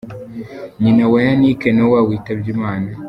Nyina 0.81 1.03
wa 1.11 1.19
Yannick 1.27 1.61
Noah 1.77 2.05
witabye 2.07 2.49
Imana. 2.57 2.89